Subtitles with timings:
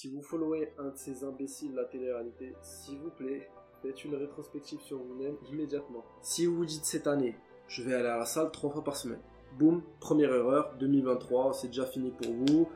[0.00, 3.50] Si vous followez un de ces imbéciles la télé-réalité, s'il vous plaît,
[3.82, 6.04] faites une rétrospective sur vous-même immédiatement.
[6.22, 7.34] Si vous vous dites cette année,
[7.66, 9.18] je vais aller à la salle trois fois par semaine.
[9.58, 12.68] Boum, première erreur, 2023, c'est déjà fini pour vous.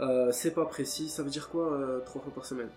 [0.00, 2.70] Euh, c'est pas précis, ça veut dire quoi euh, trois fois par semaine?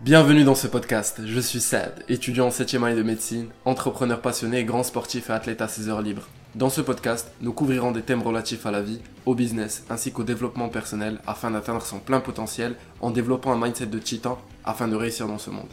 [0.00, 4.64] Bienvenue dans ce podcast, je suis Sad, étudiant en 7ème année de médecine, entrepreneur passionné,
[4.64, 6.26] grand sportif et athlète à ses heures libres.
[6.54, 10.22] Dans ce podcast, nous couvrirons des thèmes relatifs à la vie, au business ainsi qu'au
[10.22, 14.94] développement personnel afin d'atteindre son plein potentiel en développant un mindset de titan afin de
[14.94, 15.66] réussir dans ce monde.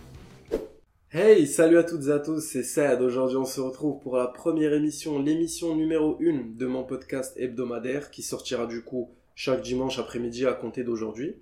[1.12, 3.00] Hey, salut à toutes et à tous, c'est Sad.
[3.04, 8.10] Aujourd'hui, on se retrouve pour la première émission, l'émission numéro 1 de mon podcast hebdomadaire
[8.10, 11.36] qui sortira du coup chaque dimanche après-midi à compter d'aujourd'hui.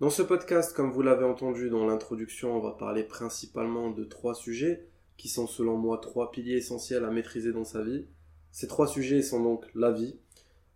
[0.00, 4.34] Dans ce podcast, comme vous l'avez entendu dans l'introduction, on va parler principalement de trois
[4.34, 8.06] sujets qui sont selon moi trois piliers essentiels à maîtriser dans sa vie.
[8.52, 10.16] Ces trois sujets sont donc la vie,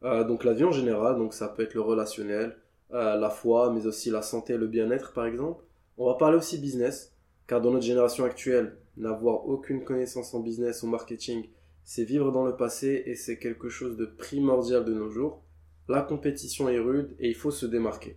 [0.03, 2.57] euh, donc la vie en général, donc ça peut être le relationnel,
[2.93, 5.63] euh, la foi, mais aussi la santé le bien-être par exemple.
[5.99, 7.13] On va parler aussi business,
[7.47, 11.49] car dans notre génération actuelle, n'avoir aucune connaissance en business ou marketing,
[11.85, 15.43] c'est vivre dans le passé et c'est quelque chose de primordial de nos jours.
[15.87, 18.17] La compétition est rude et il faut se démarquer.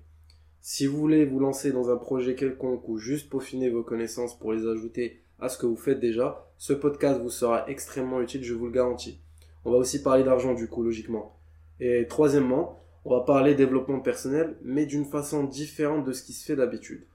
[0.61, 4.53] Si vous voulez vous lancer dans un projet quelconque ou juste peaufiner vos connaissances pour
[4.53, 8.53] les ajouter à ce que vous faites déjà, ce podcast vous sera extrêmement utile, je
[8.53, 9.19] vous le garantis.
[9.65, 11.39] On va aussi parler d'argent du coup, logiquement.
[11.79, 16.45] Et troisièmement, on va parler développement personnel, mais d'une façon différente de ce qui se
[16.45, 17.05] fait d'habitude.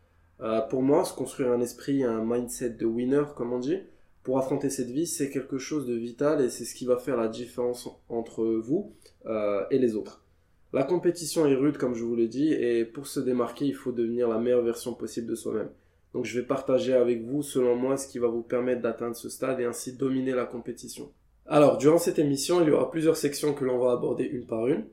[0.40, 3.78] Euh, pour moi, se construire un esprit, un mindset de winner, comme on dit,
[4.22, 7.16] pour affronter cette vie, c'est quelque chose de vital et c'est ce qui va faire
[7.16, 8.92] la différence entre vous
[9.26, 10.24] euh, et les autres.
[10.72, 13.92] La compétition est rude, comme je vous l'ai dit, et pour se démarquer, il faut
[13.92, 15.70] devenir la meilleure version possible de soi-même.
[16.14, 19.28] Donc je vais partager avec vous, selon moi, ce qui va vous permettre d'atteindre ce
[19.28, 21.12] stade et ainsi dominer la compétition.
[21.46, 24.66] Alors, durant cette émission, il y aura plusieurs sections que l'on va aborder une par
[24.66, 24.84] une.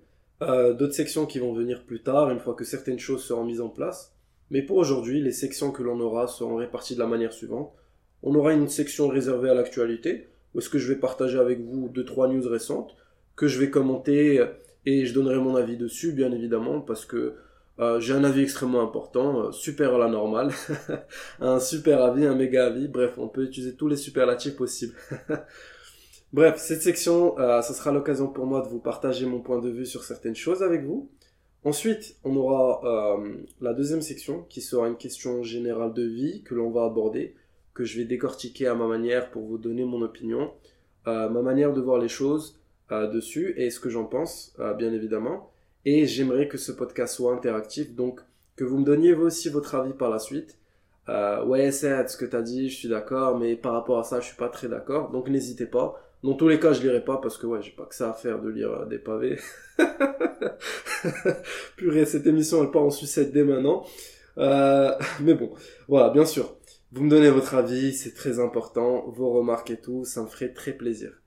[0.42, 3.62] Euh, D'autres sections qui vont venir plus tard, une fois que certaines choses seront mises
[3.62, 4.14] en place.
[4.50, 7.72] Mais pour aujourd'hui, les sections que l'on aura seront réparties de la manière suivante.
[8.22, 11.88] On aura une section réservée à l'actualité, où est-ce que je vais partager avec vous
[11.88, 12.96] deux trois news récentes
[13.36, 14.46] que je vais commenter
[14.86, 17.36] et je donnerai mon avis dessus, bien évidemment, parce que
[17.80, 20.52] euh, j'ai un avis extrêmement important, euh, super à la normale,
[21.40, 24.94] un super avis, un méga avis, bref, on peut utiliser tous les superlatifs possibles.
[26.34, 29.70] bref, cette section, euh, ce sera l'occasion pour moi de vous partager mon point de
[29.70, 31.10] vue sur certaines choses avec vous.
[31.64, 36.56] Ensuite, on aura euh, la deuxième section qui sera une question générale de vie que
[36.56, 37.36] l'on va aborder,
[37.74, 40.52] que je vais décortiquer à ma manière pour vous donner mon opinion,
[41.06, 44.92] ma manière de voir les choses, euh, dessus et ce que j'en pense, euh, bien
[44.92, 45.50] évidemment.
[45.86, 48.20] Et j'aimerais que ce podcast soit interactif, donc
[48.58, 50.58] que vous me donniez vous aussi votre avis par la suite.
[51.08, 54.04] Euh, ouais, c'est ce que tu as dit, je suis d'accord, mais par rapport à
[54.04, 55.10] ça, je suis pas très d'accord.
[55.12, 56.04] Donc n'hésitez pas.
[56.24, 58.14] Dans tous les cas, je lirai pas parce que ouais, j'ai pas que ça à
[58.14, 59.40] faire de lire des pavés.
[61.78, 63.86] Purée, cette émission elle part en sucette dès maintenant.
[64.38, 65.52] mais bon,
[65.88, 66.56] voilà, bien sûr.
[66.94, 70.52] Vous me donnez votre avis, c'est très important, vos remarques et tout, ça me ferait
[70.54, 71.22] très plaisir.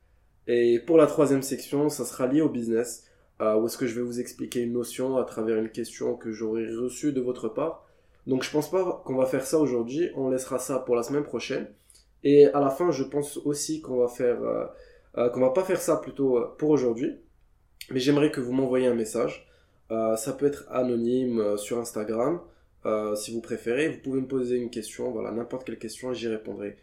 [0.47, 3.05] Et pour la troisième section, ça sera lié au business,
[3.41, 6.32] euh, où est-ce que je vais vous expliquer une notion à travers une question que
[6.32, 7.87] j'aurai reçue de votre part.
[8.26, 11.25] Donc je pense pas qu'on va faire ça aujourd'hui, on laissera ça pour la semaine
[11.25, 11.66] prochaine.
[12.25, 14.65] Et à la fin, je pense aussi qu'on va faire, euh,
[15.19, 17.15] euh, qu'on va pas faire ça plutôt euh, pour aujourd'hui,
[17.91, 19.47] mais j'aimerais que vous m'envoyiez un message.
[19.91, 22.41] Ça peut être anonyme sur Instagram,
[23.15, 23.91] si vous préférez.
[23.91, 26.79] Vous pouvez me poser une question, voilà, n'importe quelle question, et j'y répondrai.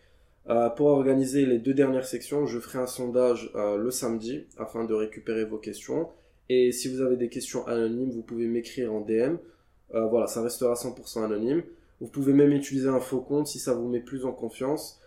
[0.78, 5.44] Pour organiser les deux dernières sections, je ferai un sondage le samedi afin de récupérer
[5.44, 6.08] vos questions.
[6.48, 9.36] Et si vous avez des questions anonymes, vous pouvez m'écrire en DM.
[9.90, 11.64] Voilà, ça restera 100% anonyme.
[12.00, 15.01] Vous pouvez même utiliser un faux compte si ça vous met plus en confiance.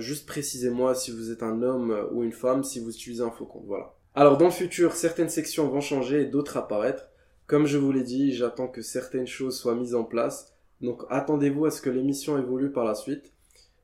[0.00, 3.46] Juste précisez-moi si vous êtes un homme ou une femme si vous utilisez un faux
[3.46, 3.64] compte.
[3.66, 3.94] Voilà.
[4.14, 7.08] Alors dans le futur, certaines sections vont changer et d'autres apparaître.
[7.46, 10.54] Comme je vous l'ai dit, j'attends que certaines choses soient mises en place.
[10.80, 13.32] Donc attendez-vous à ce que l'émission évolue par la suite.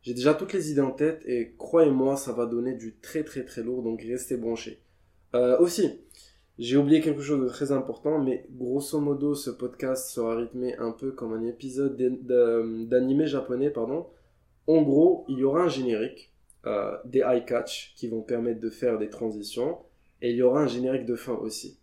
[0.03, 3.45] J'ai déjà toutes les idées en tête et croyez-moi, ça va donner du très très
[3.45, 4.81] très lourd, donc restez branchés.
[5.35, 6.01] Euh, aussi,
[6.59, 10.93] j'ai oublié quelque chose de très important, mais grosso modo, ce podcast sera rythmé un
[10.93, 14.07] peu comme un épisode d'animé japonais, pardon.
[14.67, 16.33] En gros, il y aura un générique,
[16.67, 19.79] euh, des high catch qui vont permettre de faire des transitions,
[20.23, 21.79] et il y aura un générique de fin aussi.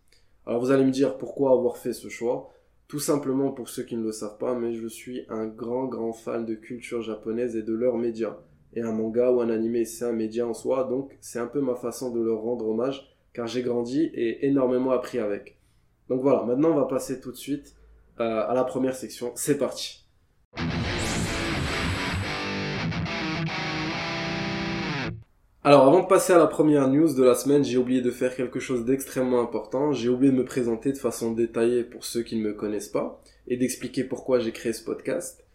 [0.45, 2.49] Alors vous allez me dire pourquoi avoir fait ce choix.
[2.87, 6.13] Tout simplement pour ceux qui ne le savent pas, mais je suis un grand grand
[6.13, 8.37] fan de culture japonaise et de leurs médias.
[8.75, 11.61] Et un manga ou un animé, c'est un média en soi, donc c'est un peu
[11.61, 15.57] ma façon de leur rendre hommage, car j'ai grandi et énormément appris avec.
[16.09, 17.75] Donc voilà, maintenant on va passer tout de suite
[18.19, 19.31] euh, à la première section.
[19.35, 20.05] C'est parti.
[25.65, 28.35] Alors avant de passer à la première news de la semaine, j'ai oublié de faire
[28.35, 29.93] quelque chose d'extrêmement important.
[29.93, 33.21] J'ai oublié de me présenter de façon détaillée pour ceux qui ne me connaissent pas
[33.47, 35.45] et d'expliquer pourquoi j'ai créé ce podcast.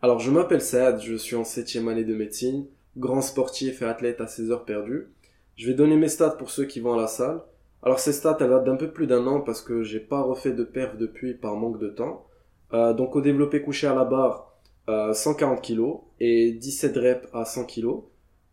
[0.00, 2.64] Alors je m'appelle Saad, je suis en septième année de médecine,
[2.96, 5.08] grand sportif et athlète à ses heures perdues.
[5.56, 7.42] Je vais donner mes stats pour ceux qui vont à la salle.
[7.82, 10.52] Alors ces stats elles datent d'un peu plus d'un an parce que j'ai pas refait
[10.52, 12.24] de perf depuis par manque de temps.
[12.72, 14.46] Euh, donc au développé couché à la barre,
[14.86, 17.88] 140 kg et 17 reps à 100 kg.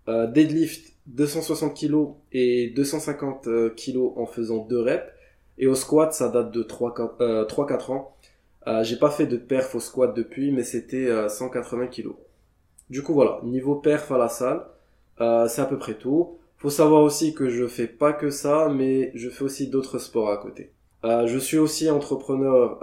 [0.07, 5.03] Euh, deadlift 260 kg et 250 kg en faisant 2 reps.
[5.57, 8.15] Et au squat, ça date de 3-4 euh, ans.
[8.67, 12.09] Euh, j'ai pas fait de perf au squat depuis, mais c'était 180 kg.
[12.89, 14.65] Du coup, voilà, niveau perf à la salle,
[15.17, 16.37] c'est à peu près tout.
[16.57, 20.29] Faut savoir aussi que je fais pas que ça, mais je fais aussi d'autres sports
[20.29, 20.71] à côté.
[21.03, 22.79] je suis aussi entrepreneur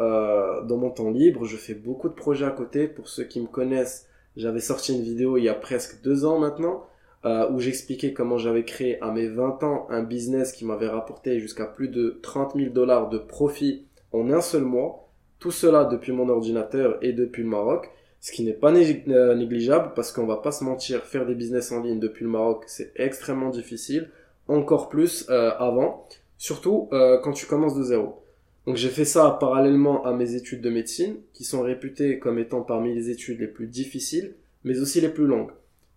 [0.67, 1.45] dans mon temps libre.
[1.45, 2.89] Je fais beaucoup de projets à côté.
[2.89, 6.39] Pour ceux qui me connaissent, j'avais sorti une vidéo il y a presque deux ans
[6.39, 6.85] maintenant
[7.25, 11.39] euh, où j'expliquais comment j'avais créé à mes 20 ans un business qui m'avait rapporté
[11.39, 15.09] jusqu'à plus de 30 000 dollars de profit en un seul mois.
[15.39, 17.91] Tout cela depuis mon ordinateur et depuis le Maroc.
[18.21, 21.73] Ce qui n'est pas euh, négligeable parce qu'on va pas se mentir, faire des business
[21.73, 24.11] en ligne depuis le Maroc, c'est extrêmement difficile.
[24.47, 26.07] Encore plus euh, avant.
[26.39, 28.23] Surtout euh, quand tu commences de zéro.
[28.67, 32.63] Donc j'ai fait ça parallèlement à mes études de médecine, qui sont réputées comme étant
[32.63, 35.51] parmi les études les plus difficiles, mais aussi les plus longues.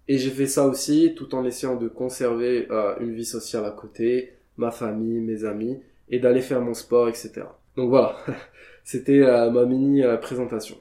[0.08, 3.72] Et j'ai fait ça aussi tout en essayant de conserver euh, une vie sociale à
[3.72, 5.80] côté, ma famille, mes amis,
[6.10, 7.42] et d'aller faire mon sport, etc.
[7.76, 8.16] Donc voilà,
[8.84, 10.78] c'était euh, ma mini euh, présentation.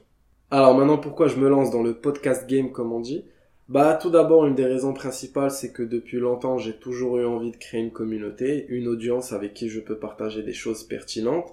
[0.51, 3.25] Alors maintenant, pourquoi je me lance dans le podcast game, comme on dit?
[3.67, 7.49] Bah tout d'abord, une des raisons principales, c'est que depuis longtemps, j'ai toujours eu envie
[7.49, 11.51] de créer une communauté, une audience avec qui je peux partager des choses pertinentes,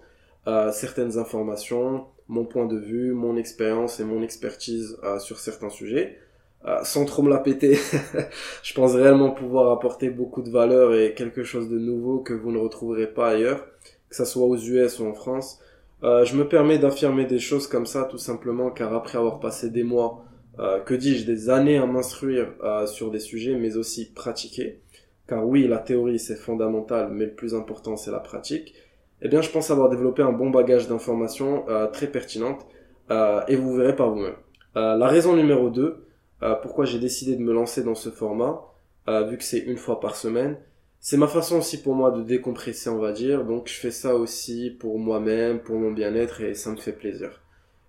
[0.73, 6.19] certaines informations, mon point de vue, mon expérience et mon expertise sur certains sujets.
[6.65, 7.77] Euh, sans trop me la péter,
[8.63, 12.53] je pense réellement pouvoir apporter beaucoup de valeur et quelque chose de nouveau que vous
[12.53, 13.67] ne retrouverez pas ailleurs,
[14.09, 15.59] que ça soit aux US ou en France.
[16.05, 19.71] Euh, je me permets d'affirmer des choses comme ça tout simplement car après avoir passé
[19.71, 20.25] des mois,
[20.61, 22.47] euh, que dis-je, des années à m'instruire
[22.87, 24.79] sur des sujets mais aussi pratiquer,
[25.27, 28.75] car oui, la théorie c'est fondamental mais le plus important c'est la pratique,
[29.21, 32.67] eh bien je pense avoir développé un bon bagage d'informations très pertinentes
[33.49, 34.37] et vous verrez par vous-même.
[34.75, 36.05] la raison numéro 2,
[36.43, 38.63] euh, pourquoi j'ai décidé de me lancer dans ce format,
[39.09, 40.57] euh, vu que c'est une fois par semaine.
[41.01, 43.45] C'est ma façon aussi pour moi de décompresser, on va dire.
[43.45, 47.41] Donc je fais ça aussi pour moi-même, pour mon bien-être et ça me fait plaisir.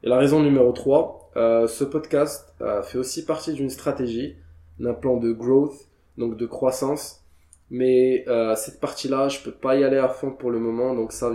[0.04, 2.54] Et la raison numéro 3, euh, ce podcast
[2.84, 4.36] fait aussi partie d'une stratégie,
[4.80, 5.74] d'un plan de growth,
[6.18, 7.22] donc de croissance.
[7.70, 11.32] Mais cette partie-là, je peux pas y aller à fond pour le moment, donc ça,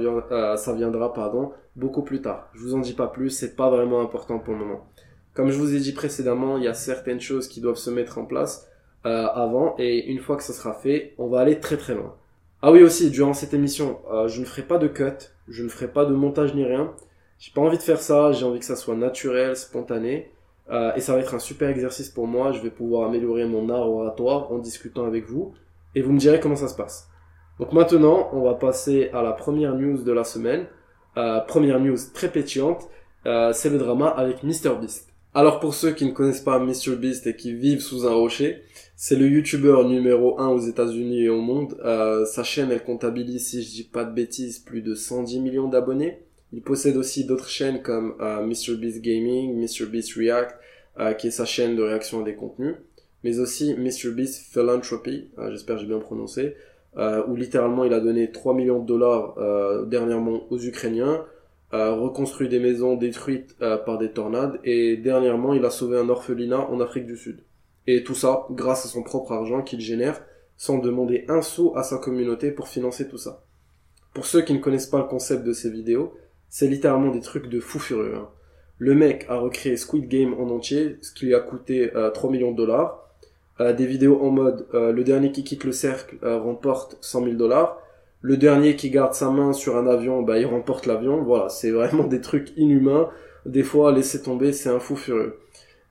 [0.56, 2.48] ça viendra pardon, beaucoup plus tard.
[2.54, 4.84] Je vous en dis pas plus, c'est pas vraiment important pour le moment.
[5.38, 8.18] Comme je vous ai dit précédemment, il y a certaines choses qui doivent se mettre
[8.18, 8.66] en place
[9.06, 12.16] euh, avant et une fois que ça sera fait, on va aller très très loin.
[12.60, 15.68] Ah oui aussi, durant cette émission, euh, je ne ferai pas de cut, je ne
[15.68, 16.92] ferai pas de montage ni rien.
[17.38, 20.32] J'ai pas envie de faire ça, j'ai envie que ça soit naturel, spontané.
[20.70, 23.68] Euh, et ça va être un super exercice pour moi, je vais pouvoir améliorer mon
[23.68, 25.54] art oratoire en discutant avec vous.
[25.94, 27.10] Et vous me direz comment ça se passe.
[27.60, 30.66] Donc maintenant, on va passer à la première news de la semaine.
[31.46, 32.88] première news très pétillante,
[33.24, 35.08] c'est le drama avec MrBeast.
[35.34, 38.62] Alors pour ceux qui ne connaissent pas MrBeast et qui vivent sous un rocher,
[38.96, 41.76] c'est le YouTuber numéro 1 aux États-Unis et au monde.
[41.84, 45.68] Euh, sa chaîne, elle comptabilise, si je dis pas de bêtises, plus de 110 millions
[45.68, 46.22] d'abonnés.
[46.52, 50.56] Il possède aussi d'autres chaînes comme euh, MrBeast Gaming, MrBeast React,
[51.00, 52.74] euh, qui est sa chaîne de réaction à des contenus,
[53.22, 56.56] mais aussi MrBeast Philanthropy, euh, j'espère que j'ai bien prononcé,
[56.96, 59.36] euh, où littéralement il a donné 3 millions de dollars
[59.86, 61.24] dernièrement aux Ukrainiens,
[61.72, 66.60] reconstruit des maisons détruites euh, par des tornades et dernièrement il a sauvé un orphelinat
[66.60, 67.42] en Afrique du Sud.
[67.86, 70.22] Et tout ça grâce à son propre argent qu'il génère
[70.56, 73.44] sans demander un sou à sa communauté pour financer tout ça.
[74.14, 76.14] Pour ceux qui ne connaissent pas le concept de ces vidéos,
[76.48, 78.16] c'est littéralement des trucs de fou furieux.
[78.16, 78.28] Hein.
[78.78, 82.32] Le mec a recréé Squid Game en entier, ce qui lui a coûté 3 euh,
[82.32, 83.08] millions de dollars.
[83.60, 87.78] Euh, des vidéos en mode le dernier qui quitte le cercle remporte 100 000 dollars
[88.20, 91.22] le dernier qui garde sa main sur un avion, bah, il remporte l'avion.
[91.22, 93.08] Voilà, c'est vraiment des trucs inhumains.
[93.46, 95.38] Des fois, laisser tomber, c'est un fou furieux.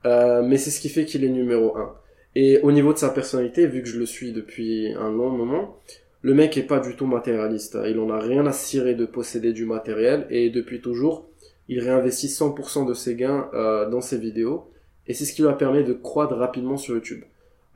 [0.06, 1.96] Euh, mais c'est ce qui fait qu'il est numéro 1.
[2.36, 5.80] Et au niveau de sa personnalité, vu que je le suis depuis un long moment,
[6.22, 7.78] le mec est pas du tout matérialiste.
[7.88, 11.30] Il en a rien à cirer de posséder du matériel et depuis toujours,
[11.68, 14.70] il réinvestit 100% de ses gains euh, dans ses vidéos
[15.08, 17.24] et c'est ce qui lui a permis de croître rapidement sur YouTube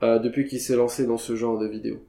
[0.02, 2.00] euh, depuis qu'il s'est lancé dans ce genre de vidéos.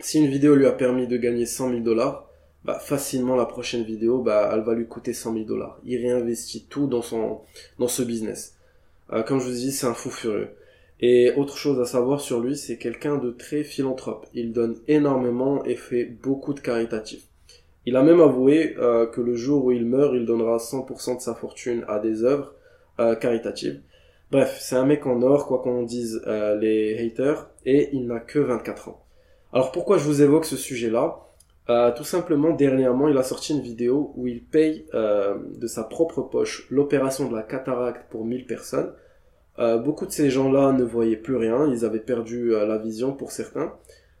[0.00, 2.28] Si une vidéo lui a permis de gagner 100 000 dollars,
[2.64, 5.78] bah, facilement la prochaine vidéo, bah, elle va lui coûter 100 000 dollars.
[5.84, 7.40] Il réinvestit tout dans son,
[7.78, 8.56] dans ce business.
[9.12, 10.50] Euh, comme je vous dis, c'est un fou furieux.
[11.00, 14.26] Et autre chose à savoir sur lui, c'est quelqu'un de très philanthrope.
[14.34, 17.26] Il donne énormément et fait beaucoup de caritatifs.
[17.84, 21.20] Il a même avoué euh, que le jour où il meurt, il donnera 100% de
[21.20, 22.54] sa fortune à des œuvres
[22.98, 23.80] euh, caritatives.
[24.32, 28.18] Bref, c'est un mec en or, quoi qu'on dise euh, les haters, et il n'a
[28.18, 29.05] que 24 ans.
[29.56, 31.16] Alors pourquoi je vous évoque ce sujet-là?
[31.96, 36.68] Tout simplement, dernièrement, il a sorti une vidéo où il paye de sa propre poche
[36.70, 38.92] l'opération de la cataracte pour 1000 personnes
[39.58, 43.12] euh, beaucoup de ces gens-là ne voyaient plus rien, ils avaient perdu euh, la vision
[43.12, 43.72] pour certains.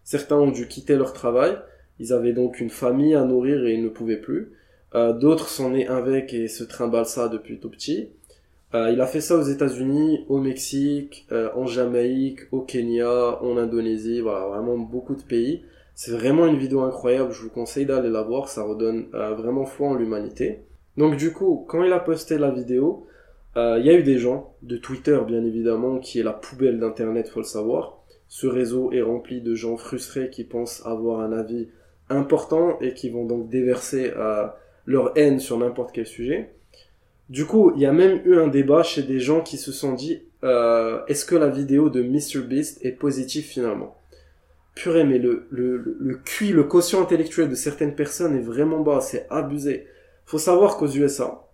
[0.02, 1.58] Certains ont dû quitter leur travail,
[1.98, 4.52] ils avaient donc une famille à nourrir et ils ne pouvaient plus.
[4.94, 8.10] Euh, d'autres sont nés avec et se trimballent ça depuis tout petit.
[8.92, 14.46] Il a fait ça aux États-Unis, au Mexique, en Jamaïque, au Kenya, en Indonésie, voilà,
[14.46, 15.62] vraiment beaucoup de pays.
[15.94, 19.88] C'est vraiment une vidéo incroyable, je vous conseille d'aller la voir, ça redonne vraiment foi
[19.88, 20.60] en l'humanité.
[20.96, 23.06] Donc du coup, quand il a posté la vidéo,
[23.56, 26.78] il euh, y a eu des gens, de Twitter bien évidemment, qui est la poubelle
[26.78, 28.02] d'Internet, faut le savoir.
[28.28, 31.68] Ce réseau est rempli de gens frustrés qui pensent avoir un avis
[32.10, 34.46] important et qui vont donc déverser euh,
[34.84, 36.52] leur haine sur n'importe quel sujet.
[37.28, 39.94] Du coup, il y a même eu un débat chez des gens qui se sont
[39.94, 43.96] dit euh, est-ce que la vidéo de MrBeast est positive finalement?
[44.76, 49.00] Purée, mais le, le, le QI, le quotient intellectuel de certaines personnes est vraiment bas,
[49.00, 49.86] c'est abusé.
[50.24, 51.48] Faut savoir qu'aux USA,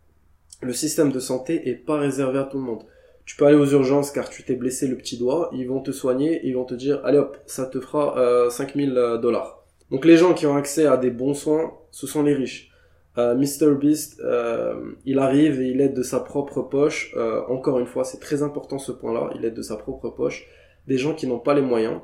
[0.61, 2.83] le système de santé est pas réservé à tout le monde.
[3.25, 5.93] Tu peux aller aux urgences car tu t'es blessé le petit doigt, ils vont te
[5.93, 9.65] soigner, ils vont te dire allez hop, ça te fera euh, 5000 euh, dollars.
[9.91, 12.72] Donc les gens qui ont accès à des bons soins, ce sont les riches.
[13.19, 17.13] Euh, Mr Beast, euh, il arrive et il aide de sa propre poche.
[17.17, 19.31] Euh, encore une fois, c'est très important ce point-là.
[19.37, 20.49] Il aide de sa propre poche
[20.87, 22.01] des gens qui n'ont pas les moyens,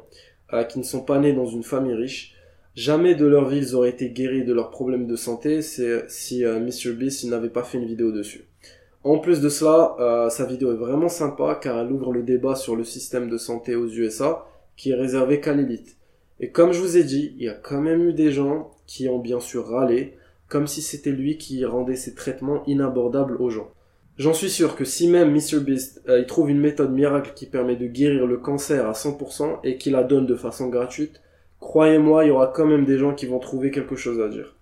[0.68, 2.34] qui ne sont pas nés dans une famille riche.
[2.76, 6.92] Jamais de leur vie ils auraient été guéris de leurs problèmes de santé si Mr
[6.92, 8.48] Beast n'avait pas fait une vidéo dessus.
[9.04, 12.56] En plus de cela, euh, sa vidéo est vraiment sympa car elle ouvre le débat
[12.56, 14.46] sur le système de santé aux USA
[14.76, 15.96] qui est réservé qu'à l'élite.
[16.40, 19.08] Et comme je vous ai dit, il y a quand même eu des gens qui
[19.08, 20.17] ont bien sûr râlé,
[20.48, 23.70] comme si c'était lui qui rendait ses traitements inabordables aux gens.
[24.16, 27.76] J'en suis sûr que si même MrBeast euh, il trouve une méthode miracle qui permet
[27.76, 31.20] de guérir le cancer à 100% et qu'il la donne de façon gratuite,
[31.60, 34.56] croyez-moi, il y aura quand même des gens qui vont trouver quelque chose à dire.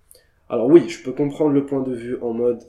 [0.49, 2.63] Alors oui, je peux comprendre le point de vue en mode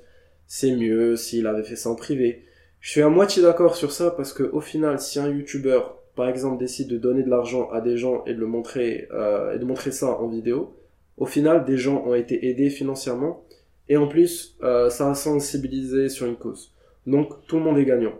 [0.46, 2.44] c'est mieux s'il avait fait ça en privé.
[2.80, 5.80] Je suis à moitié d'accord sur ça parce que au final, si un YouTuber,
[6.16, 9.54] par exemple, décide de donner de l'argent à des gens et de le montrer euh,
[9.54, 10.74] et de montrer ça en vidéo,
[11.18, 13.44] au final, des gens ont été aidés financièrement
[13.88, 16.72] et en plus, euh, ça a sensibilisé sur une cause.
[17.06, 18.14] Donc tout le monde est gagnant.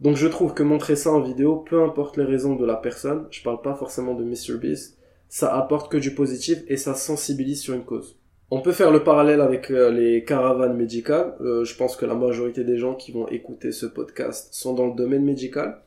[0.00, 3.26] Donc je trouve que montrer ça en vidéo, peu importe les raisons de la personne,
[3.30, 4.96] je parle pas forcément de MrBeast,
[5.28, 8.16] ça apporte que du positif et ça sensibilise sur une cause.
[8.50, 11.34] On peut faire le parallèle avec euh, les caravanes médicales.
[11.40, 14.86] Euh, je pense que la majorité des gens qui vont écouter ce podcast sont dans
[14.86, 15.82] le domaine médical.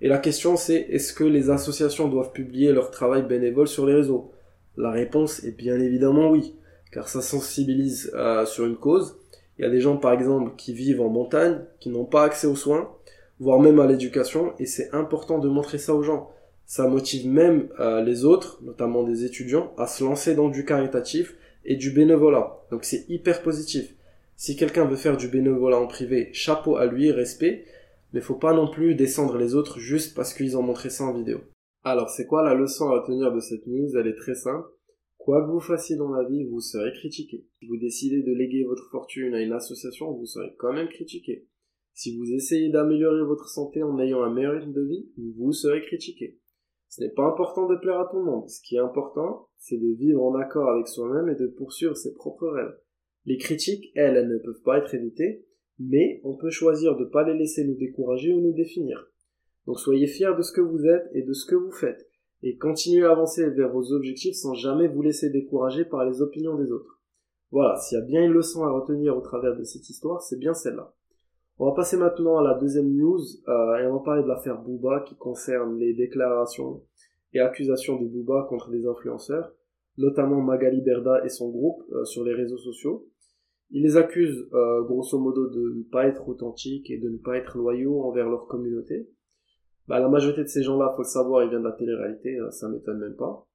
[0.00, 3.94] Et la question c'est est-ce que les associations doivent publier leur travail bénévole sur les
[3.94, 4.30] réseaux?
[4.76, 6.54] La réponse est bien évidemment oui,
[6.92, 9.18] car ça sensibilise euh, sur une cause.
[9.58, 12.46] Il y a des gens par exemple qui vivent en montagne, qui n'ont pas accès
[12.46, 12.90] aux soins,
[13.40, 16.30] voire même à l'éducation, et c'est important de montrer ça aux gens.
[16.66, 17.68] Ça motive même
[18.04, 22.58] les autres, notamment des étudiants, à se lancer dans du caritatif et du bénévolat.
[22.70, 23.94] Donc c'est hyper positif.
[24.36, 27.64] Si quelqu'un veut faire du bénévolat en privé, chapeau à lui, respect,
[28.12, 31.12] mais faut pas non plus descendre les autres juste parce qu'ils ont montré ça en
[31.12, 31.40] vidéo.
[31.88, 33.96] Alors c'est quoi la leçon à retenir de cette news?
[33.96, 34.66] Elle est très simple.
[35.18, 37.46] Quoi que vous fassiez dans la vie, vous serez critiqué.
[37.60, 41.46] Si vous décidez de léguer votre fortune à une association, vous serez quand même critiqué.
[41.94, 45.80] Si vous essayez d'améliorer votre santé en ayant un meilleur rythme de vie, vous serez
[45.80, 46.40] critiqué.
[46.88, 48.48] Ce n'est pas important de plaire à tout le monde.
[48.48, 52.14] Ce qui est important, c'est de vivre en accord avec soi-même et de poursuivre ses
[52.14, 52.76] propres rêves.
[53.26, 55.46] Les critiques, elles, elles ne peuvent pas être évitées,
[55.78, 59.08] mais on peut choisir de ne pas les laisser nous décourager ou nous définir.
[59.66, 62.08] Donc soyez fiers de ce que vous êtes et de ce que vous faites,
[62.42, 66.56] et continuez à avancer vers vos objectifs sans jamais vous laisser décourager par les opinions
[66.56, 67.00] des autres.
[67.50, 70.38] Voilà, s'il y a bien une leçon à retenir au travers de cette histoire, c'est
[70.38, 70.92] bien celle-là.
[71.58, 73.18] On va passer maintenant à la deuxième news
[73.48, 76.82] euh, et on va parler de l'affaire Booba qui concerne les déclarations
[77.32, 79.54] et accusations de Booba contre des influenceurs,
[79.96, 83.08] notamment Magali Berda et son groupe euh, sur les réseaux sociaux.
[83.70, 87.36] Il les accuse euh, grosso modo de ne pas être authentiques et de ne pas
[87.36, 89.08] être loyaux envers leur communauté.
[89.88, 92.68] Bah, la majorité de ces gens-là, faut le savoir, ils viennent de la télé-réalité, ça
[92.68, 93.46] m'étonne même pas.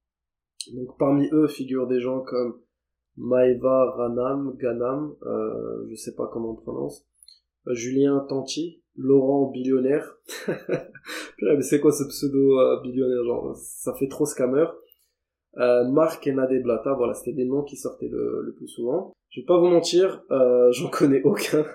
[0.74, 2.60] Donc parmi eux figurent des gens comme
[3.18, 7.06] Maeva Ranam, Ganam, euh, je sais pas comment on prononce,
[7.68, 10.18] Julien Tanti, Laurent Billionnaire.
[11.42, 14.66] mais c'est quoi ce pseudo euh, billionnaire genre Ça fait trop scammer.
[15.58, 19.14] Euh, Marc et Nadé Blata, voilà, c'était des noms qui sortaient le, plus souvent.
[19.30, 21.66] Je vais pas vous mentir, euh, j'en connais aucun.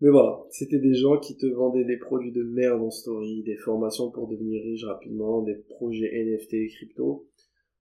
[0.00, 3.56] Mais voilà, c'était des gens qui te vendaient des produits de merde en story, des
[3.56, 7.26] formations pour devenir riche rapidement, des projets NFT et crypto.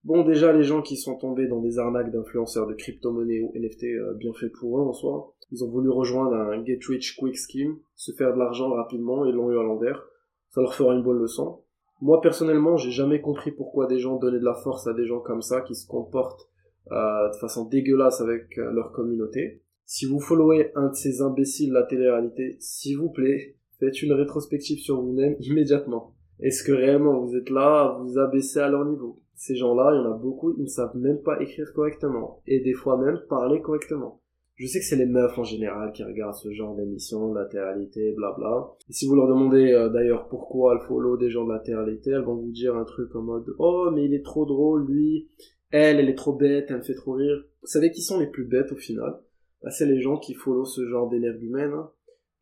[0.05, 3.86] Bon, déjà, les gens qui sont tombés dans des arnaques d'influenceurs de crypto-monnaies ou NFT,
[3.86, 7.36] euh, bien fait pour eux en soi, ils ont voulu rejoindre un get rich quick
[7.36, 10.05] scheme, se faire de l'argent rapidement et l'ont eu à l'envers.
[10.50, 11.62] Ça leur fera une bonne leçon.
[12.01, 15.19] Moi, personnellement, j'ai jamais compris pourquoi des gens donnaient de la force à des gens
[15.19, 16.48] comme ça qui se comportent
[16.91, 19.63] euh, de façon dégueulasse avec euh, leur communauté.
[19.87, 24.13] Si vous followez un de ces imbéciles de la télé-réalité, s'il vous plaît, faites une
[24.13, 26.15] rétrospective sur vous-même immédiatement.
[26.39, 29.21] Est-ce que réellement vous êtes là à vous abaisser à leur niveau?
[29.35, 32.41] Ces gens-là, il y en a beaucoup, ils ne savent même pas écrire correctement.
[32.47, 34.21] Et des fois même parler correctement.
[34.55, 38.13] Je sais que c'est les meufs en général qui regardent ce genre d'émission, la télé-réalité,
[38.13, 38.71] blabla.
[38.89, 42.11] Et si vous leur demandez euh, d'ailleurs pourquoi elles follow des gens de la télé-réalité,
[42.11, 45.29] elles vont vous dire un truc en mode «Oh, mais il est trop drôle, lui.
[45.69, 48.27] Elle, elle est trop bête, elle me fait trop rire.» Vous savez qui sont les
[48.27, 49.19] plus bêtes au final?
[49.63, 51.91] Bah, c'est les gens qui follow ce genre d'énergumène, hein,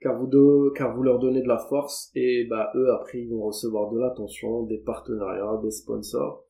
[0.04, 3.44] car vous car vous leur donnez de la force et bah eux après ils vont
[3.44, 6.46] recevoir de l'attention, des partenariats, des sponsors.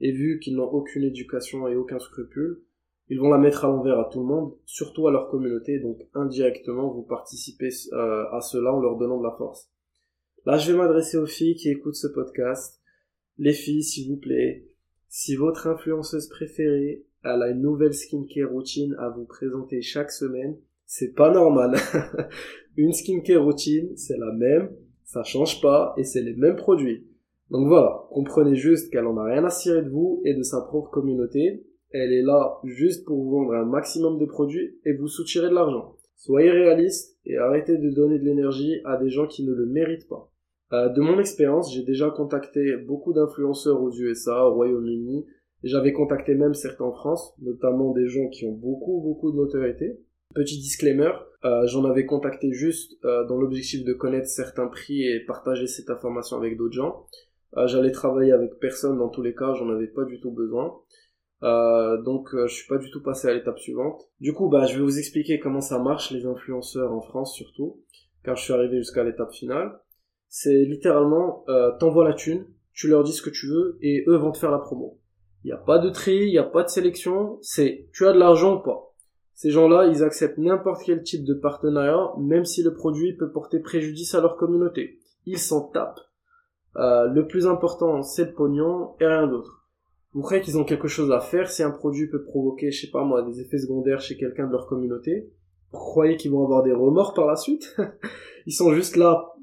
[0.00, 2.62] Et vu qu'ils n'ont aucune éducation et aucun scrupule,
[3.08, 5.98] ils vont la mettre à l'envers à tout le monde, surtout à leur communauté, donc
[6.14, 9.70] indirectement vous participez euh, à cela en leur donnant de la force.
[10.46, 12.80] Là je vais m'adresser aux filles qui écoutent ce podcast.
[13.38, 14.68] Les filles, s'il vous plaît,
[15.08, 20.56] si votre influenceuse préférée elle a une nouvelle skincare routine à vous présenter chaque semaine.
[20.86, 21.76] C'est pas normal.
[22.76, 24.70] une skincare routine, c'est la même,
[25.04, 27.06] ça change pas et c'est les mêmes produits.
[27.50, 30.60] Donc voilà, comprenez juste qu'elle en a rien à cirer de vous et de sa
[30.60, 31.64] propre communauté.
[31.90, 35.96] Elle est là juste pour vendre un maximum de produits et vous soutirer de l'argent.
[36.16, 40.08] Soyez réaliste et arrêtez de donner de l'énergie à des gens qui ne le méritent
[40.08, 40.30] pas.
[40.72, 45.26] Euh, de mon expérience, j'ai déjà contacté beaucoup d'influenceurs aux USA, au Royaume-Uni,
[45.64, 50.00] j'avais contacté même certains en France, notamment des gens qui ont beaucoup, beaucoup de notoriété.
[50.34, 51.12] Petit disclaimer,
[51.44, 55.90] euh, j'en avais contacté juste euh, dans l'objectif de connaître certains prix et partager cette
[55.90, 57.06] information avec d'autres gens.
[57.56, 60.74] Euh, J'allais travailler avec personne dans tous les cas, j'en avais pas du tout besoin.
[61.42, 64.00] Euh, donc euh, je suis pas du tout passé à l'étape suivante.
[64.20, 67.82] Du coup, bah je vais vous expliquer comment ça marche les influenceurs en France surtout,
[68.24, 69.78] car je suis arrivé jusqu'à l'étape finale.
[70.28, 74.16] C'est littéralement euh, t'envoies la thune, tu leur dis ce que tu veux et eux
[74.16, 74.98] vont te faire la promo.
[75.44, 78.12] Il n'y a pas de tri, il n'y a pas de sélection, c'est tu as
[78.12, 78.94] de l'argent ou pas.
[79.34, 83.60] Ces gens-là, ils acceptent n'importe quel type de partenariat, même si le produit peut porter
[83.60, 85.00] préjudice à leur communauté.
[85.26, 86.00] Ils s'en tapent.
[86.76, 89.68] Euh, le plus important, c'est le pognon et rien d'autre.
[90.12, 92.90] Vous croyez qu'ils ont quelque chose à faire si un produit peut provoquer, je sais
[92.90, 95.30] pas moi, des effets secondaires chez quelqu'un de leur communauté?
[95.72, 97.76] Vous croyez qu'ils vont avoir des remords par la suite?
[98.46, 99.34] Ils sont juste là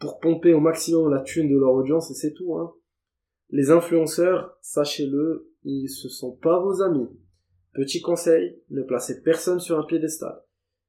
[0.00, 2.56] pour pomper au maximum la thune de leur audience et c'est tout.
[2.56, 2.72] Hein.
[3.54, 7.06] Les influenceurs, sachez-le, ils ne sont pas vos amis.
[7.72, 10.42] Petit conseil, ne placez personne sur un piédestal.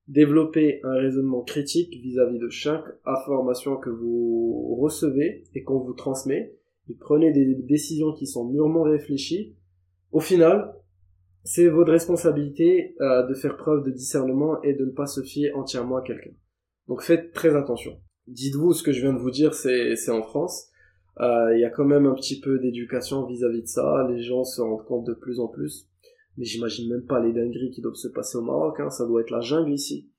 [0.08, 6.56] Développez un raisonnement critique vis-à-vis de chaque information que vous recevez et qu'on vous transmet.
[6.90, 9.56] Et prenez des décisions qui sont mûrement réfléchies.
[10.12, 10.74] Au final,
[11.44, 15.52] c'est votre responsabilité euh, de faire preuve de discernement et de ne pas se fier
[15.56, 16.34] entièrement à quelqu'un.
[16.88, 18.02] Donc faites très attention.
[18.26, 20.72] Dites-vous ce que je viens de vous dire, c'est en France.
[21.22, 24.08] Euh, il y a quand même un petit peu d'éducation vis-à-vis de ça.
[24.10, 25.90] Les gens se rendent compte de plus en plus.
[26.38, 28.80] Mais j'imagine même pas les dingueries qui doivent se passer au Maroc.
[28.80, 28.90] Hein.
[28.90, 30.10] Ça doit être la jungle ici.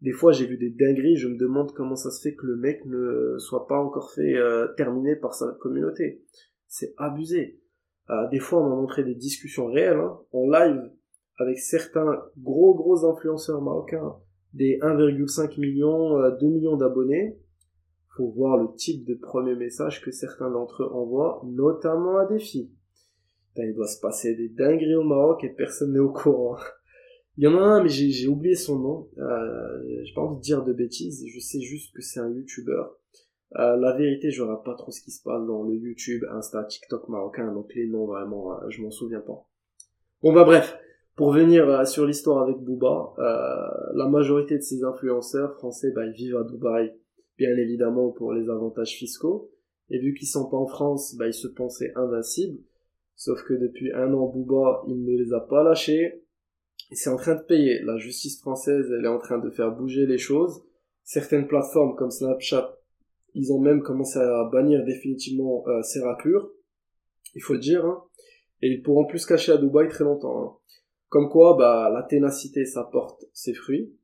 [0.00, 1.16] Des fois, j'ai vu des dingueries.
[1.16, 4.34] Je me demande comment ça se fait que le mec ne soit pas encore fait
[4.36, 6.24] euh, terminer par sa communauté.
[6.66, 7.60] C'est abusé.
[8.08, 10.90] Euh, des fois, on m'a montré des discussions réelles hein, en live
[11.38, 14.16] avec certains gros gros influenceurs marocains,
[14.52, 17.38] des 1,5 million, 2 millions d'abonnés
[18.16, 22.38] faut voir le type de premier message que certains d'entre eux envoient, notamment à des
[22.38, 22.70] filles.
[23.56, 26.56] il doit se passer des dingueries au Maroc et personne n'est au courant.
[27.36, 29.08] Il y en a un, mais j'ai oublié son nom.
[29.18, 31.24] Euh, j'ai pas envie de dire de bêtises.
[31.26, 32.82] Je sais juste que c'est un YouTuber.
[33.56, 36.64] Euh, la vérité, je regarde pas trop ce qui se passe dans le YouTube, Insta,
[36.64, 37.52] TikTok marocain.
[37.52, 39.44] Donc les noms, vraiment, euh, je m'en souviens pas.
[40.22, 40.78] Bon bah bref,
[41.16, 43.14] pour venir euh, sur l'histoire avec Booba,
[43.94, 46.94] la majorité de ces influenceurs français, bah, ils vivent à Dubaï
[47.40, 49.50] bien évidemment pour les avantages fiscaux.
[49.88, 52.60] Et vu qu'ils sont pas en France, bah, ils se pensaient invincibles.
[53.16, 56.22] Sauf que depuis un an, Booba, il ne les a pas lâchés.
[56.90, 57.80] Et c'est en train de payer.
[57.82, 60.62] La justice française, elle est en train de faire bouger les choses.
[61.02, 62.76] Certaines plateformes comme Snapchat,
[63.34, 66.50] ils ont même commencé à bannir définitivement euh, ces raclures.
[67.34, 67.86] Il faut le dire.
[67.86, 68.04] Hein.
[68.60, 70.44] Et ils pourront plus se cacher à Dubaï très longtemps.
[70.44, 70.56] Hein.
[71.08, 73.94] Comme quoi, bah, la ténacité, ça porte ses fruits.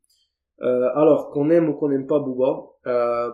[0.62, 3.31] Euh, alors, qu'on aime ou qu'on n'aime pas Booba, euh,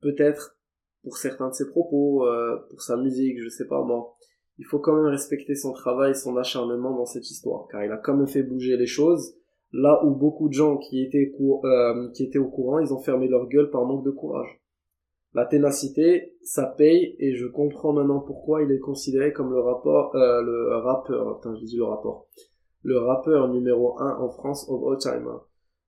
[0.00, 0.56] peut-être
[1.02, 4.16] pour certains de ses propos, euh, pour sa musique, je sais pas moi,
[4.58, 7.96] il faut quand même respecter son travail, son acharnement dans cette histoire, car il a
[7.96, 9.34] quand même fait bouger les choses,
[9.72, 13.26] Là où beaucoup de gens qui étaient, euh, qui étaient au courant, ils ont fermé
[13.26, 14.60] leur gueule par manque de courage.
[15.34, 20.14] La ténacité, ça paye et je comprends maintenant pourquoi il est considéré comme le rapport,
[20.14, 22.26] euh, le rappeur, attends, je dis le rapport,
[22.82, 25.26] le rappeur numéro 1 en France of all time.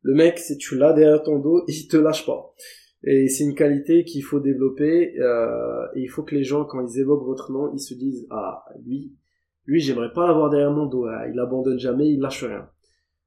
[0.01, 2.55] Le mec, si tu l'as derrière ton dos, il te lâche pas.
[3.07, 5.19] Et c'est une qualité qu'il faut développer.
[5.19, 8.27] Euh, et il faut que les gens, quand ils évoquent votre nom, ils se disent
[8.31, 9.13] ah lui,
[9.67, 11.07] lui j'aimerais pas l'avoir derrière mon dos.
[11.07, 11.29] Hein.
[11.33, 12.69] Il abandonne jamais, il lâche rien.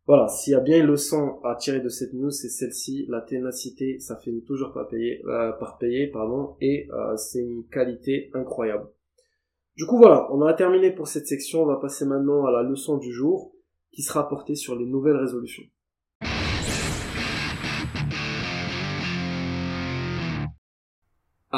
[0.08, 3.06] Voilà, s'il y a bien une leçon à tirer de cette news, c'est celle-ci.
[3.10, 7.66] La ténacité, ça finit toujours par payer, euh, par payer, pardon, et euh, c'est une
[7.66, 8.88] qualité incroyable.
[9.76, 11.64] Du coup, voilà, on a terminé pour cette section.
[11.64, 13.54] On va passer maintenant à la leçon du jour,
[13.92, 15.66] qui sera portée sur les nouvelles résolutions.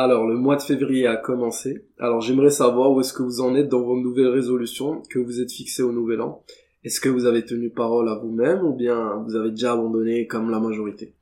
[0.02, 1.86] Alors, le mois de février a commencé.
[1.98, 5.42] Alors, j'aimerais savoir où est-ce que vous en êtes dans vos nouvelles résolutions que vous
[5.42, 6.42] êtes fixées au nouvel an.
[6.86, 10.52] Est-ce que vous avez tenu parole à vous-même ou bien vous avez déjà abandonné comme
[10.52, 11.16] la majorité?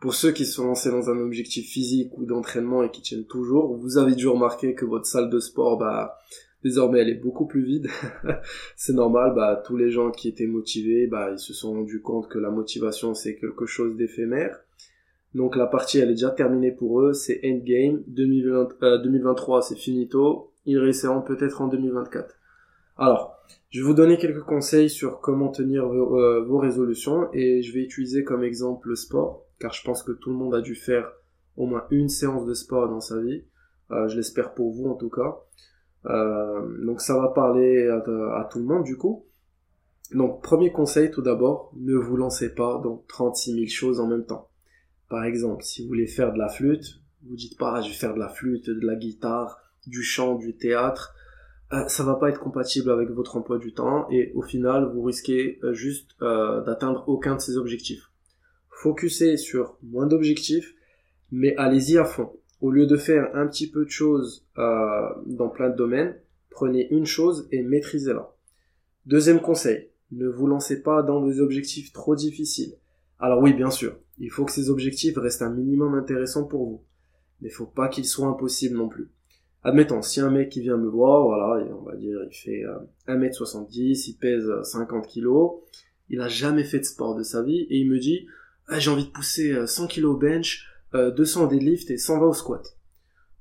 [0.00, 3.76] Pour ceux qui sont lancés dans un objectif physique ou d'entraînement et qui tiennent toujours,
[3.76, 6.16] vous avez dû remarquer que votre salle de sport, bah,
[6.62, 7.88] désormais elle est beaucoup plus vide.
[8.76, 12.28] c'est normal, bah, tous les gens qui étaient motivés, bah, ils se sont rendus compte
[12.28, 14.56] que la motivation c'est quelque chose d'éphémère.
[15.34, 20.52] Donc la partie elle est déjà terminée pour eux, c'est endgame, 2023 euh, c'est finito,
[20.64, 22.36] ils réussiront peut-être en 2024.
[22.96, 23.36] Alors,
[23.70, 27.80] je vais vous donner quelques conseils sur comment tenir euh, vos, résolutions et je vais
[27.80, 31.10] utiliser comme exemple le sport, car je pense que tout le monde a dû faire
[31.56, 33.42] au moins une séance de sport dans sa vie.
[33.90, 35.40] Euh, je l'espère pour vous en tout cas.
[36.84, 39.24] Donc ça va parler à, tout le monde du coup.
[40.12, 44.26] Donc premier conseil tout d'abord, ne vous lancez pas dans 36 000 choses en même
[44.26, 44.48] temps.
[45.14, 47.94] Par exemple, si vous voulez faire de la flûte, vous dites pas ah, je vais
[47.94, 51.14] faire de la flûte, de la guitare, du chant, du théâtre.
[51.72, 55.02] Euh, ça va pas être compatible avec votre emploi du temps et au final vous
[55.02, 58.10] risquez euh, juste euh, d'atteindre aucun de ces objectifs.
[58.70, 60.74] Focussez sur moins d'objectifs,
[61.30, 62.32] mais allez-y à fond.
[62.60, 66.16] Au lieu de faire un petit peu de choses dans plein de domaines,
[66.50, 68.34] prenez une chose et maîtrisez-la.
[69.06, 72.74] Deuxième conseil, ne vous lancez pas dans des objectifs trop difficiles.
[73.24, 76.84] Alors oui, bien sûr, il faut que ces objectifs restent un minimum intéressants pour vous,
[77.40, 79.10] mais faut pas qu'ils soient impossibles non plus
[79.64, 82.62] admettons, si un mec qui vient me voir, voilà, on va dire, il fait
[83.08, 85.26] 1m70, euh, il pèse 50 kg,
[86.10, 88.26] il a jamais fait de sport de sa vie, et il me dit,
[88.68, 92.32] ah, j'ai envie de pousser 100 kg au bench, 200 au deadlift et 120 au
[92.34, 92.76] squat.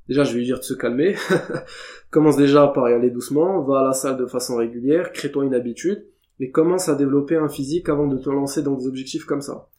[0.08, 1.16] Déjà, je vais lui dire de se calmer.
[2.10, 5.54] commence déjà par y aller doucement, va à la salle de façon régulière, crée-toi une
[5.54, 6.06] habitude,
[6.40, 9.70] et commence à développer un physique avant de te lancer dans des objectifs comme ça?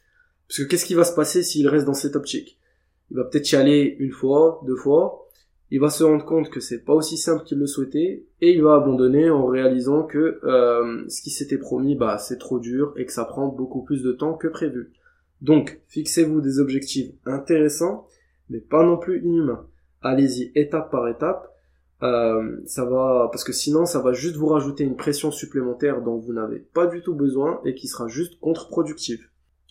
[0.48, 2.58] Parce que qu'est-ce qui va se passer s'il reste dans cette optique?
[3.10, 5.24] Il va peut-être y aller une fois, deux fois,
[5.70, 8.62] il va se rendre compte que c'est pas aussi simple qu'il le souhaitait et il
[8.62, 13.06] va abandonner en réalisant que euh, ce qui s'était promis bah c'est trop dur et
[13.06, 14.92] que ça prend beaucoup plus de temps que prévu.
[15.40, 18.06] Donc fixez-vous des objectifs intéressants
[18.50, 19.66] mais pas non plus inhumains.
[20.02, 21.53] Allez-y étape par étape.
[22.04, 26.18] Euh, ça va parce que sinon ça va juste vous rajouter une pression supplémentaire dont
[26.18, 29.26] vous n'avez pas du tout besoin et qui sera juste contre-productive.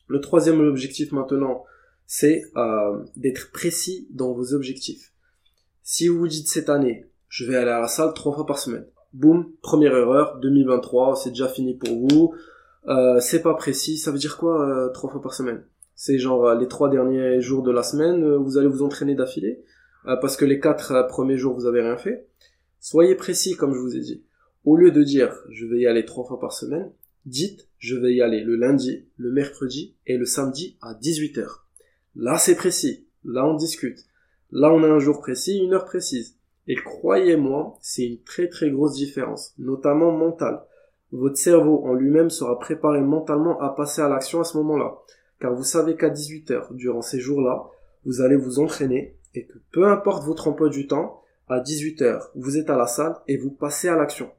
[0.08, 1.64] Le troisième objectif maintenant
[2.08, 5.14] c'est euh, d'être précis dans vos objectifs.
[5.84, 8.58] Si vous vous dites cette année, je vais aller à la salle trois fois par
[8.58, 8.86] semaine.
[9.14, 12.34] Boum, première erreur, 2023, c'est déjà fini pour vous.
[12.88, 15.64] Euh, c'est pas précis, ça veut dire quoi euh, trois fois par semaine?
[15.96, 19.64] C'est genre euh, les trois derniers jours de la semaine, vous allez vous entraîner d'affilée?
[20.06, 22.28] Parce que les quatre premiers jours vous avez rien fait.
[22.80, 24.24] Soyez précis comme je vous ai dit.
[24.66, 26.92] Au lieu de dire je vais y aller trois fois par semaine,
[27.26, 31.48] dites je vais y aller le lundi, le mercredi et le samedi à 18h.
[32.16, 34.06] Là c'est précis, là on discute.
[34.56, 36.38] Là, on a un jour précis, une heure précise.
[36.68, 40.62] Et croyez-moi, c'est une très très grosse différence, notamment mentale.
[41.12, 45.00] Votre cerveau en lui-même sera préparé mentalement à passer à l'action à ce moment-là.
[45.40, 47.64] Car vous savez qu'à 18h, durant ces jours-là,
[48.06, 52.58] vous allez vous entraîner et que peu importe votre emploi du temps, à 18h, vous
[52.58, 54.32] êtes à la salle et vous passez à l'action.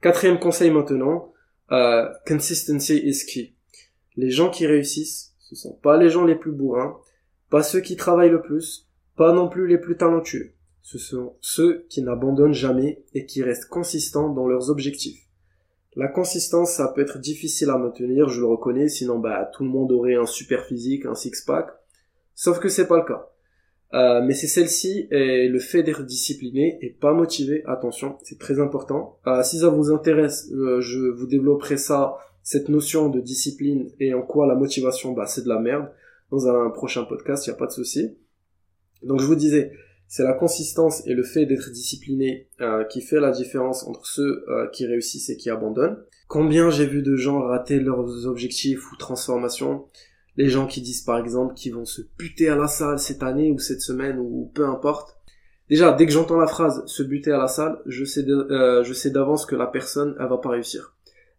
[0.00, 1.32] Quatrième conseil maintenant,
[1.70, 3.54] euh, consistency is key.
[4.16, 6.98] Les gens qui réussissent, ce sont pas les gens les plus bourrins,
[7.50, 10.52] pas ceux qui travaillent le plus, pas non plus les plus talentueux.
[10.82, 15.28] Ce sont ceux qui n'abandonnent jamais et qui restent consistants dans leurs objectifs.
[15.94, 19.68] La consistance, ça peut être difficile à maintenir, je le reconnais, sinon bah tout le
[19.68, 21.68] monde aurait un super physique, un six-pack.
[22.34, 23.31] Sauf que c'est pas le cas.
[23.94, 28.58] Euh, mais c'est celle-ci et le fait d'être discipliné et pas motivé, attention, c'est très
[28.58, 29.18] important.
[29.26, 34.14] Euh, si ça vous intéresse, euh, je vous développerai ça, cette notion de discipline et
[34.14, 35.90] en quoi la motivation, bah c'est de la merde,
[36.30, 38.16] dans un prochain podcast, il n'y a pas de souci.
[39.02, 39.72] Donc je vous disais,
[40.08, 44.44] c'est la consistance et le fait d'être discipliné euh, qui fait la différence entre ceux
[44.48, 45.96] euh, qui réussissent et qui abandonnent.
[46.28, 49.86] Combien j'ai vu de gens rater leurs objectifs ou transformations
[50.36, 53.50] Les gens qui disent par exemple qu'ils vont se buter à la salle cette année
[53.50, 55.16] ou cette semaine ou peu importe.
[55.68, 58.92] Déjà, dès que j'entends la phrase se buter à la salle, je sais, euh, je
[58.92, 60.94] sais d'avance que la personne, elle va pas réussir.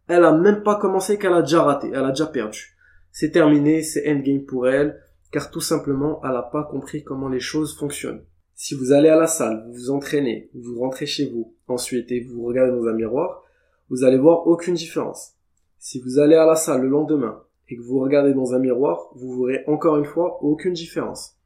[0.07, 2.75] Elle a même pas commencé qu'elle a déjà raté, elle a déjà perdu.
[3.11, 4.99] C'est terminé, c'est endgame pour elle,
[5.31, 8.23] car tout simplement, elle a pas compris comment les choses fonctionnent.
[8.55, 12.21] Si vous allez à la salle, vous vous entraînez, vous rentrez chez vous, ensuite et
[12.21, 13.43] vous regardez dans un miroir,
[13.89, 15.33] vous allez voir aucune différence.
[15.79, 19.09] Si vous allez à la salle le lendemain et que vous regardez dans un miroir,
[19.15, 21.37] vous verrez encore une fois aucune différence.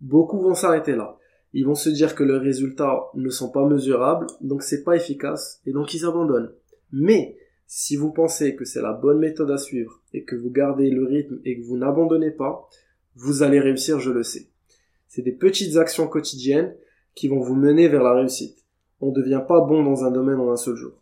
[0.00, 1.18] Beaucoup vont s'arrêter là.
[1.52, 5.60] Ils vont se dire que leurs résultats ne sont pas mesurables, donc c'est pas efficace,
[5.66, 6.52] et donc ils abandonnent.
[6.92, 10.88] Mais, si vous pensez que c'est la bonne méthode à suivre, et que vous gardez
[10.88, 12.68] le rythme et que vous n'abandonnez pas,
[13.16, 14.46] vous allez réussir, je le sais.
[15.08, 16.76] C'est des petites actions quotidiennes
[17.16, 18.64] qui vont vous mener vers la réussite.
[19.00, 21.01] On ne devient pas bon dans un domaine en un seul jour.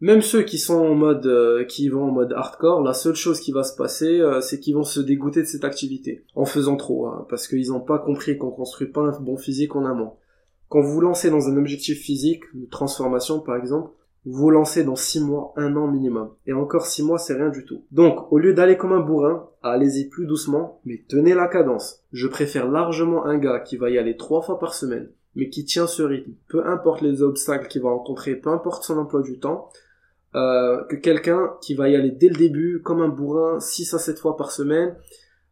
[0.00, 3.40] Même ceux qui sont en mode, euh, qui vont en mode hardcore, la seule chose
[3.40, 6.76] qui va se passer, euh, c'est qu'ils vont se dégoûter de cette activité en faisant
[6.76, 10.14] trop, hein, parce qu'ils n'ont pas compris qu'on construit pas un bon physique en amont.
[10.68, 13.90] Quand vous vous lancez dans un objectif physique, une transformation par exemple,
[14.26, 16.30] vous vous lancez dans 6 mois, un an minimum.
[16.46, 17.84] Et encore 6 mois, c'est rien du tout.
[17.92, 22.02] Donc, au lieu d'aller comme un bourrin, allez-y plus doucement, mais tenez la cadence.
[22.12, 25.64] Je préfère largement un gars qui va y aller 3 fois par semaine, mais qui
[25.64, 29.38] tient ce rythme, peu importe les obstacles qu'il va rencontrer, peu importe son emploi du
[29.38, 29.68] temps,
[30.34, 33.98] euh, que quelqu'un qui va y aller dès le début comme un bourrin 6 à
[33.98, 34.96] 7 fois par semaine,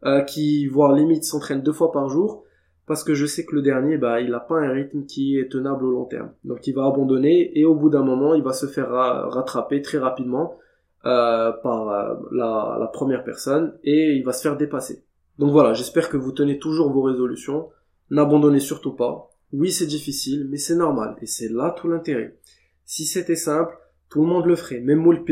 [0.05, 2.45] euh, qui voire limite s'entraîne deux fois par jour,
[2.87, 5.51] parce que je sais que le dernier, bah, il n'a pas un rythme qui est
[5.51, 6.33] tenable au long terme.
[6.45, 9.99] Donc il va abandonner et au bout d'un moment, il va se faire rattraper très
[9.99, 10.59] rapidement
[11.05, 15.03] euh, par euh, la, la première personne et il va se faire dépasser.
[15.41, 17.71] Donc voilà, j'espère que vous tenez toujours vos résolutions.
[18.11, 19.32] N'abandonnez surtout pas.
[19.53, 22.37] Oui, c'est difficile, mais c'est normal et c'est là tout l'intérêt.
[22.85, 23.77] Si c'était simple,
[24.09, 24.81] tout le monde le ferait.
[24.81, 25.25] Même Moul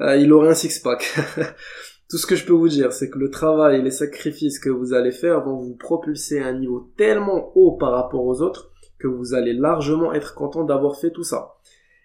[0.00, 1.14] euh, il aurait un six-pack.
[2.10, 4.68] Tout ce que je peux vous dire, c'est que le travail et les sacrifices que
[4.68, 8.72] vous allez faire vont vous propulser à un niveau tellement haut par rapport aux autres
[8.98, 11.54] que vous allez largement être content d'avoir fait tout ça.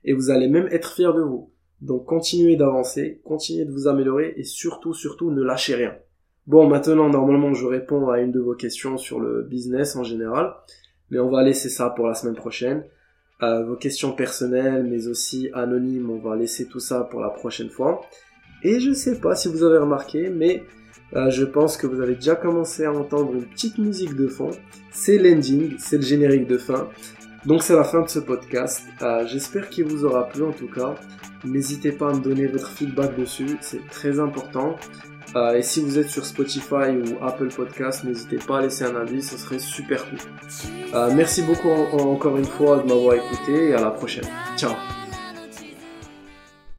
[0.06, 1.52] Et vous allez même être fier de vous.
[1.82, 5.96] Donc continuez d'avancer, continuez de vous améliorer et surtout, surtout, ne lâchez rien.
[6.48, 10.54] Bon, maintenant, normalement, je réponds à une de vos questions sur le business en général,
[11.12, 12.84] mais on va laisser ça pour la semaine prochaine
[13.42, 16.10] vos questions personnelles, mais aussi anonymes.
[16.10, 18.02] On va laisser tout ça pour la prochaine fois.
[18.64, 20.64] Et je sais pas si vous avez remarqué, mais
[21.16, 24.52] euh, je pense que vous avez déjà commencé à entendre une petite musique de fond.
[24.92, 26.90] C'est l'ending, c'est le générique de fin.
[27.46, 28.84] Donc c'est la fin de ce podcast.
[29.02, 30.96] Euh, j'espère qu'il vous aura plu en tout cas.
[31.46, 34.76] N'hésitez pas à me donner votre feedback dessus, c'est très important.
[35.36, 38.96] Euh, et si vous êtes sur Spotify ou Apple Podcast, n'hésitez pas à laisser un
[38.96, 40.20] avis, ce serait super cool.
[40.94, 44.26] Euh, merci beaucoup encore une fois de m'avoir écouté et à la prochaine.
[44.58, 44.99] Ciao